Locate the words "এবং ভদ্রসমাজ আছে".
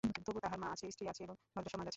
1.23-1.89